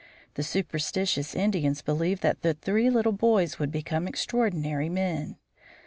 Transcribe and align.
The 0.33 0.41
superstitious 0.41 1.35
Indians 1.35 1.83
believed 1.83 2.23
that 2.23 2.41
the 2.41 2.55
three 2.55 2.89
little 2.89 3.11
boys 3.11 3.59
would 3.59 3.71
become 3.71 4.07
extraordinary 4.07 4.89
men. 4.89 5.35